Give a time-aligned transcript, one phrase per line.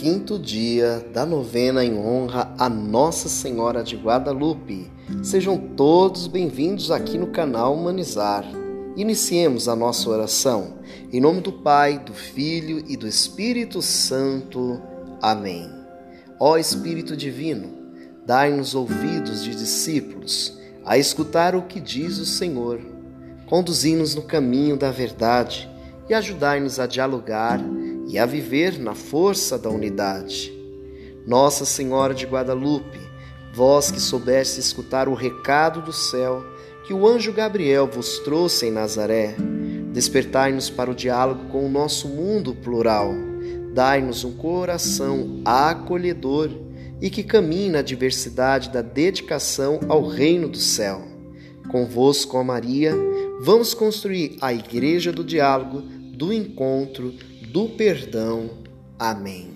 [0.00, 4.90] quinto dia da novena em honra a Nossa Senhora de Guadalupe.
[5.22, 8.46] Sejam todos bem-vindos aqui no canal Humanizar.
[8.96, 10.78] Iniciemos a nossa oração.
[11.12, 14.80] Em nome do Pai, do Filho e do Espírito Santo.
[15.20, 15.70] Amém.
[16.40, 17.68] Ó Espírito Divino,
[18.24, 22.80] dai-nos ouvidos de discípulos a escutar o que diz o Senhor.
[23.46, 25.68] Conduzi-nos no caminho da verdade
[26.08, 27.60] e ajudai-nos a dialogar
[28.10, 30.52] e a viver na força da unidade.
[31.24, 32.98] Nossa Senhora de Guadalupe,
[33.54, 36.44] vós que soubeste escutar o recado do céu
[36.84, 39.36] que o anjo Gabriel vos trouxe em Nazaré,
[39.92, 43.14] despertai-nos para o diálogo com o nosso mundo plural.
[43.72, 46.50] Dai-nos um coração acolhedor
[47.00, 51.00] e que caminhe na diversidade da dedicação ao reino do céu.
[51.70, 52.92] Convosco, ó Maria,
[53.40, 57.14] vamos construir a igreja do diálogo, do encontro,
[57.52, 58.48] do perdão.
[58.98, 59.50] Amém.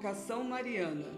[0.00, 1.12] Invocação Mariana.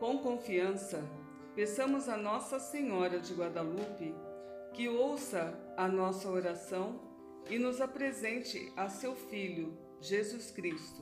[0.00, 1.08] Com confiança,
[1.54, 4.12] peçamos a Nossa Senhora de Guadalupe
[4.74, 7.00] que ouça a nossa oração
[7.48, 11.00] e nos apresente a seu Filho, Jesus Cristo.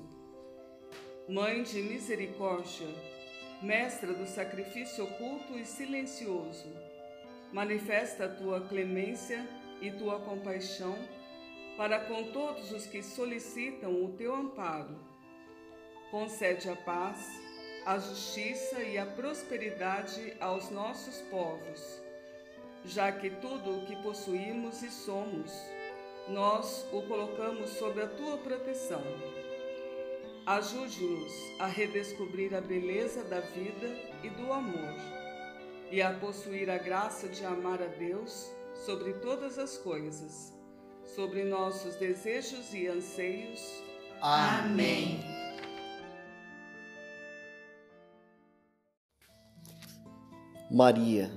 [1.26, 2.86] Mãe de misericórdia,
[3.62, 6.68] mestra do sacrifício oculto e silencioso,
[7.50, 9.48] manifesta a tua clemência
[9.80, 10.98] e tua compaixão
[11.78, 15.15] para com todos os que solicitam o teu amparo
[16.10, 17.28] concede a paz,
[17.84, 22.02] a justiça e a prosperidade aos nossos povos,
[22.84, 25.52] já que tudo o que possuímos e somos,
[26.28, 29.02] nós o colocamos sob a tua proteção.
[30.44, 33.88] Ajude-nos a redescobrir a beleza da vida
[34.22, 34.94] e do amor,
[35.90, 38.52] e a possuir a graça de amar a Deus
[38.84, 40.52] sobre todas as coisas,
[41.04, 43.60] sobre nossos desejos e anseios.
[44.20, 45.35] Amém.
[50.76, 51.30] Maria,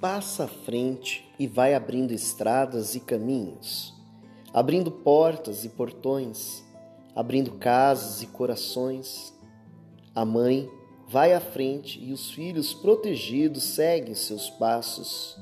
[0.00, 3.92] passa à frente e vai abrindo estradas e caminhos,
[4.54, 6.64] abrindo portas e portões,
[7.14, 9.34] abrindo casas e corações.
[10.14, 10.66] A mãe
[11.06, 15.38] vai à frente e os filhos protegidos seguem seus passos.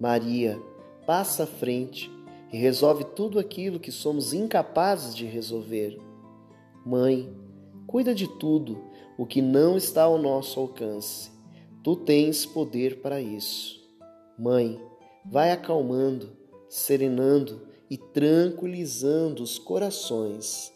[0.00, 0.60] Maria
[1.06, 2.10] passa à frente
[2.52, 5.96] e resolve tudo aquilo que somos incapazes de resolver.
[6.84, 7.32] Mãe,
[7.86, 8.82] cuida de tudo
[9.16, 11.38] o que não está ao nosso alcance
[11.82, 13.80] Tu tens poder para isso.
[14.38, 14.78] Mãe,
[15.24, 16.30] vai acalmando,
[16.68, 20.72] serenando e tranquilizando os corações.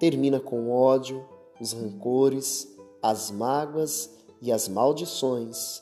[0.00, 1.24] Termina com o ódio,
[1.60, 2.68] os rancores,
[3.00, 4.10] as mágoas
[4.42, 5.80] e as maldições.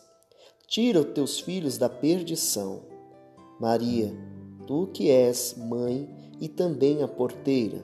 [0.66, 2.82] Tira os teus filhos da perdição.
[3.58, 4.12] Maria,
[4.66, 6.08] tu que és mãe
[6.38, 7.82] e também a porteira,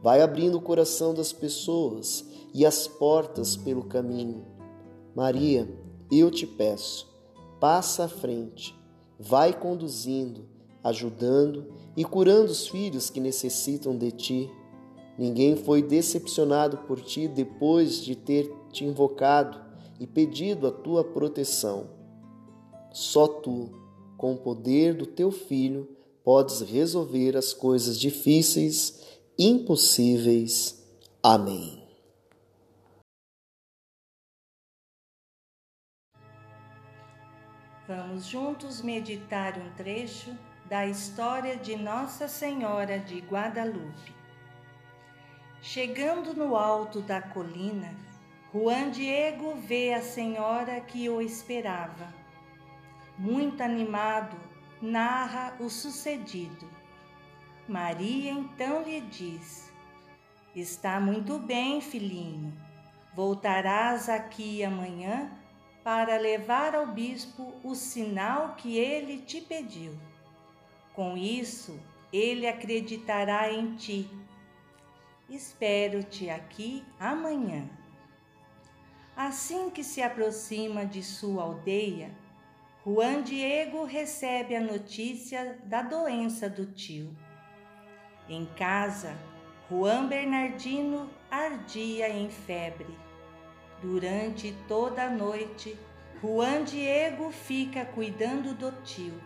[0.00, 4.44] vai abrindo o coração das pessoas e as portas pelo caminho.
[5.14, 5.68] Maria,
[6.10, 7.08] eu te peço,
[7.60, 8.74] passa à frente,
[9.18, 10.46] vai conduzindo,
[10.82, 11.66] ajudando
[11.96, 14.50] e curando os filhos que necessitam de ti.
[15.18, 19.60] Ninguém foi decepcionado por ti depois de ter te invocado
[19.98, 21.88] e pedido a tua proteção.
[22.92, 23.70] Só tu,
[24.16, 25.88] com o poder do teu Filho,
[26.22, 29.00] podes resolver as coisas difíceis,
[29.38, 30.82] impossíveis.
[31.22, 31.83] Amém.
[37.86, 40.36] Vamos juntos meditar um trecho
[40.66, 44.14] da história de Nossa Senhora de Guadalupe.
[45.60, 47.94] Chegando no alto da colina,
[48.52, 52.24] Juan Diego vê a senhora que o esperava
[53.18, 54.36] muito animado,
[54.80, 56.68] narra o sucedido.
[57.68, 59.72] Maria então lhe diz:
[60.54, 62.52] Está muito bem, filhinho.
[63.14, 65.30] Voltarás aqui amanhã
[65.84, 69.92] para levar ao bispo o sinal que ele te pediu.
[70.94, 71.78] Com isso,
[72.10, 74.08] ele acreditará em ti.
[75.28, 77.68] Espero-te aqui amanhã.
[79.14, 82.10] Assim que se aproxima de sua aldeia,
[82.84, 87.16] Juan Diego recebe a notícia da doença do tio.
[88.28, 89.16] Em casa,
[89.70, 93.03] Juan Bernardino ardia em febre.
[93.82, 95.78] Durante toda a noite,
[96.22, 99.20] Juan Diego fica cuidando do tio,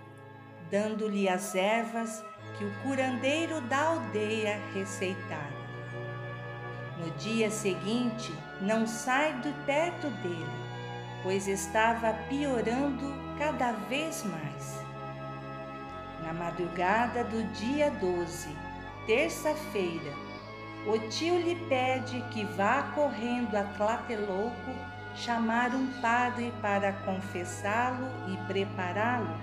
[0.71, 2.25] dando-lhe as ervas
[2.57, 5.59] que o curandeiro da aldeia receitara.
[6.99, 10.69] No dia seguinte, não sai de perto dele,
[11.23, 14.83] pois estava piorando cada vez mais.
[16.25, 18.49] Na madrugada do dia 12,
[19.07, 20.13] terça-feira,
[20.89, 24.75] o tio lhe pede que vá correndo a Tlatelolco
[25.15, 29.37] chamar um padre para confessá-lo e prepará-lo,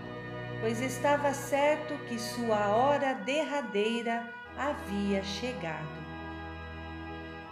[0.60, 4.28] pois estava certo que sua hora derradeira
[4.58, 6.04] havia chegado.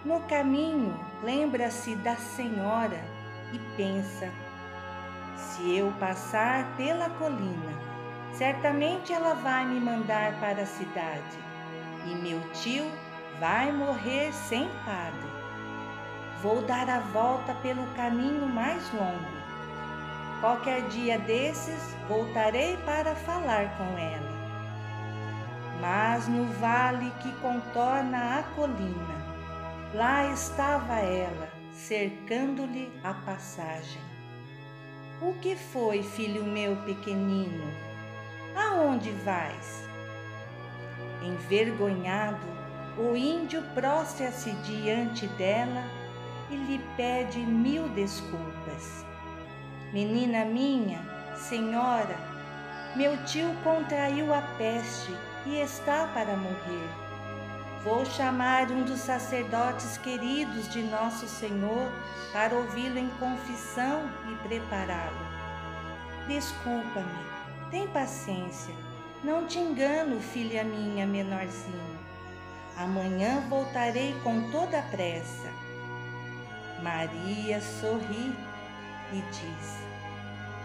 [0.04, 3.00] No caminho, lembra-se da senhora
[3.54, 4.31] e pensa
[5.36, 7.74] se eu passar pela colina,
[8.34, 11.38] certamente ela vai me mandar para a cidade,
[12.07, 12.90] e meu tio
[13.44, 15.30] vai morrer sem padre.
[16.42, 19.44] Vou dar a volta pelo caminho mais longo.
[20.40, 24.31] Qualquer dia desses voltarei para falar com ela.
[25.81, 29.25] Mas no vale que contorna a colina,
[29.94, 34.01] lá estava ela, cercando-lhe a passagem.
[35.22, 37.66] O que foi, filho meu pequenino?
[38.56, 39.86] Aonde vais?
[41.22, 42.62] Envergonhado,
[42.98, 45.84] o índio prostra-se diante dela
[46.50, 49.06] e lhe pede mil desculpas.
[49.92, 51.00] Menina minha,
[51.36, 52.16] senhora,
[52.95, 55.12] meu tio contraiu a peste
[55.45, 56.90] e está para morrer.
[57.84, 61.92] Vou chamar um dos sacerdotes queridos de Nosso Senhor
[62.31, 65.34] para ouvi-lo em confissão e prepará-lo.
[66.28, 68.74] Desculpa-me, tem paciência,
[69.24, 71.93] não te engano, filha minha menorzinha.
[72.77, 75.49] Amanhã voltarei com toda a pressa.
[76.81, 78.35] Maria sorri
[79.11, 79.77] e diz: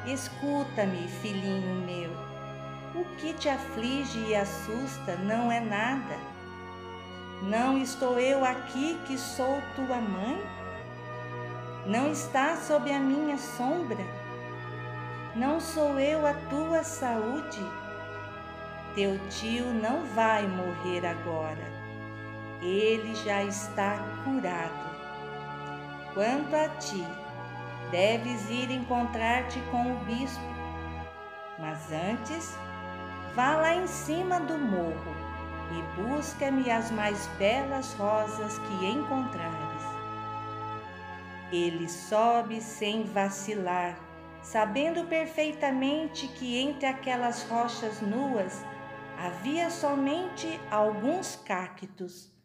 [0.06, 2.10] Escuta-me, filhinho meu.
[2.94, 6.38] O que te aflige e assusta não é nada
[7.42, 10.42] não estou eu aqui que sou tua mãe?
[11.86, 14.04] Não estás sob a minha sombra?
[15.36, 17.64] Não sou eu a tua saúde?
[18.96, 21.77] Teu tio não vai morrer agora.
[22.60, 24.88] Ele já está curado.
[26.12, 27.06] Quanto a ti,
[27.92, 30.42] deves ir encontrar-te com o bispo.
[31.58, 32.56] Mas antes,
[33.34, 35.14] vá lá em cima do morro
[35.70, 39.82] e busca-me as mais belas rosas que encontrares.
[41.52, 43.96] Ele sobe sem vacilar,
[44.42, 48.64] sabendo perfeitamente que entre aquelas rochas nuas
[49.16, 52.36] havia somente alguns cactos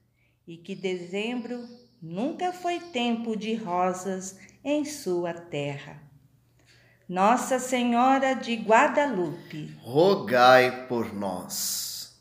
[0.48, 1.68] e que dezembro
[2.02, 6.02] nunca foi tempo de rosas em sua terra.
[7.08, 12.18] Nossa Senhora de Guadalupe, rogai por nós.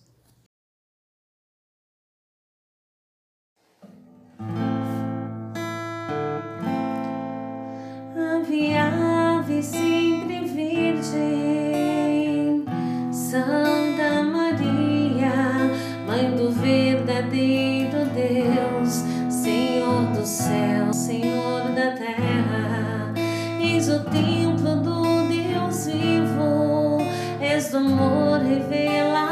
[8.15, 10.02] Ave, ave, sempre
[27.75, 29.32] amor revelação,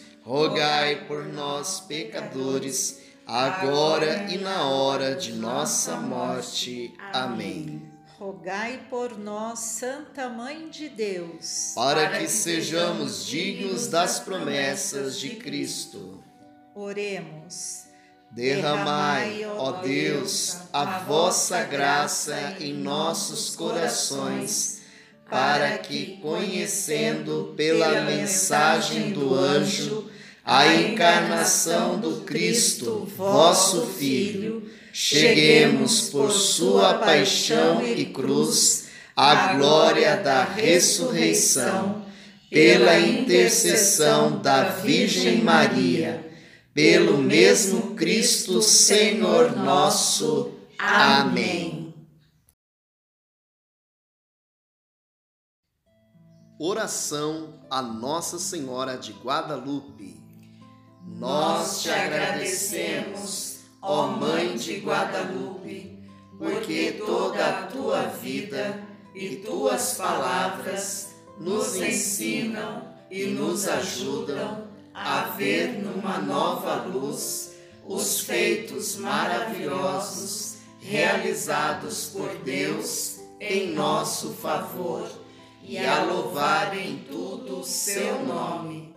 [0.23, 6.93] rogai por nós, pecadores, agora e na hora de nossa morte.
[7.11, 7.91] Amém.
[8.19, 16.23] Rogai por nós, Santa Mãe de Deus, para que sejamos dignos das promessas de Cristo.
[16.75, 17.85] Oremos.
[18.29, 24.81] Derramai, ó Deus, a vossa graça em nossos corações,
[25.29, 30.10] para que, conhecendo pela mensagem do anjo
[30.43, 40.43] a encarnação do Cristo, vosso Filho, cheguemos por sua paixão e cruz à glória da
[40.43, 42.05] ressurreição,
[42.49, 46.29] pela intercessão da Virgem Maria,
[46.73, 50.53] pelo mesmo Cristo Senhor nosso.
[50.77, 51.93] Amém.
[56.59, 60.20] Oração a Nossa Senhora de Guadalupe.
[61.19, 65.99] Nós te agradecemos, ó Mãe de Guadalupe,
[66.37, 68.81] porque toda a tua vida
[69.13, 77.51] e tuas palavras nos ensinam e nos ajudam a ver numa nova luz
[77.85, 85.09] os feitos maravilhosos realizados por Deus em nosso favor
[85.63, 88.95] e a louvar em tudo seu nome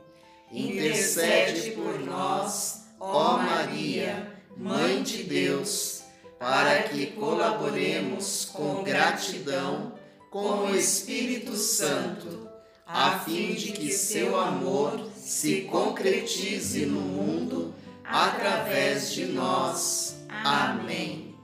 [1.55, 6.03] intercede por nós, ó Maria, Mãe de Deus,
[6.39, 9.93] para que colaboremos com gratidão
[10.31, 12.49] com o Espírito Santo,
[12.87, 20.17] a fim de que seu amor se concretize no mundo através de nós.
[20.29, 21.35] Amém.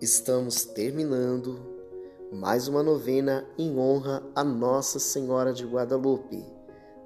[0.00, 1.79] Estamos terminando
[2.32, 6.44] mais uma novena em honra a Nossa Senhora de Guadalupe.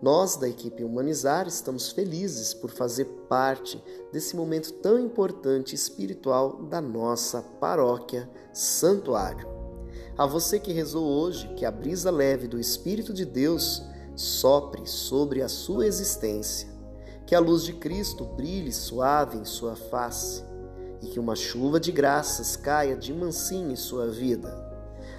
[0.03, 6.79] Nós, da equipe Humanizar, estamos felizes por fazer parte desse momento tão importante espiritual da
[6.79, 9.49] nossa paróquia Santuário.
[10.19, 13.83] A você que rezou hoje, que a brisa leve do Espírito de Deus
[14.15, 16.69] sopre sobre a sua existência,
[17.27, 20.45] que a luz de Cristo brilhe suave em sua face
[21.01, 24.64] e que uma chuva de graças caia de mansinho em sua vida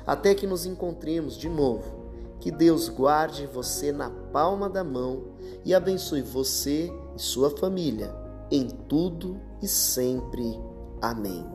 [0.05, 2.05] até que nos encontremos de novo.
[2.39, 5.23] Que Deus guarde você na palma da mão
[5.63, 8.13] e abençoe você e sua família
[8.51, 10.59] em tudo e sempre.
[11.01, 11.45] Amém.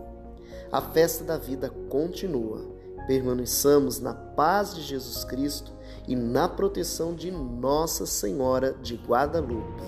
[0.73, 2.63] A festa da vida continua.
[3.07, 5.73] Permaneçamos na paz de Jesus Cristo
[6.07, 9.83] e na proteção de Nossa Senhora de Guadalupe.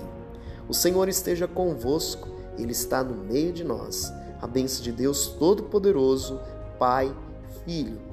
[0.67, 4.11] O Senhor esteja convosco, Ele está no meio de nós.
[4.41, 6.39] A bênção de Deus Todo-Poderoso,
[6.77, 7.15] Pai,
[7.65, 8.12] Filho